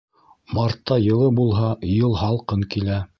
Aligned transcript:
Мартта 0.57 0.97
йылы 1.03 1.27
булһа, 1.41 1.69
йыл 1.91 2.17
һалҡын 2.23 2.67
була. 2.77 3.03